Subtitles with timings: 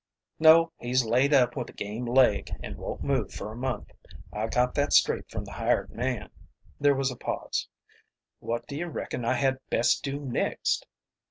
[0.39, 3.91] "No, he's laid up with a game leg, and won't move for a month.
[4.33, 6.31] I got that straight from the hired man."
[6.79, 7.67] There was a pause.
[8.39, 10.87] "What do you reckon I had best do next?"